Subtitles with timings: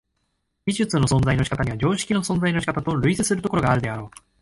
[0.65, 4.09] 技術の存在の仕方には常識の存在の仕方と類似するところがあるであろう。